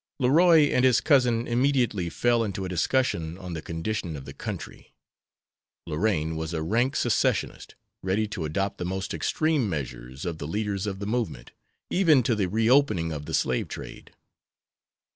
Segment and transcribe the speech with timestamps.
[0.17, 4.95] Leroy and his cousin immediately fell into a discussion on the condition of the country.
[5.85, 10.87] Lorraine was a rank Secessionist, ready to adopt the most extreme measures of the leaders
[10.87, 11.51] of the movement,
[11.91, 14.09] even to the reopening of the slave trade.